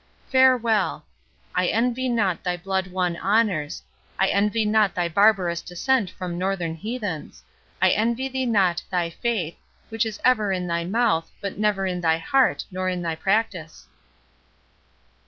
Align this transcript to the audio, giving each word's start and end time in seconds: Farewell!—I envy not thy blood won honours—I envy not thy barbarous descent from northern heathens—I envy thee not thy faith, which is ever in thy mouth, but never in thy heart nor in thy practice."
Farewell!—I 0.29 1.67
envy 1.67 2.09
not 2.09 2.43
thy 2.43 2.57
blood 2.57 2.87
won 2.87 3.17
honours—I 3.17 4.29
envy 4.29 4.65
not 4.65 4.95
thy 4.95 5.07
barbarous 5.07 5.61
descent 5.61 6.09
from 6.09 6.39
northern 6.39 6.73
heathens—I 6.73 7.91
envy 7.91 8.27
thee 8.27 8.47
not 8.47 8.81
thy 8.89 9.11
faith, 9.11 9.59
which 9.89 10.07
is 10.07 10.19
ever 10.25 10.51
in 10.51 10.65
thy 10.65 10.85
mouth, 10.85 11.29
but 11.39 11.59
never 11.59 11.85
in 11.85 12.01
thy 12.01 12.17
heart 12.17 12.65
nor 12.71 12.89
in 12.89 13.03
thy 13.03 13.13
practice." 13.13 13.85